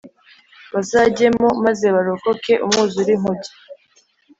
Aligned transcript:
Bazajyemo 0.73 1.47
Maze 1.65 1.85
Barokoke 1.95 2.53
Umwuzure 2.65 3.11
Inkuge 3.15 3.49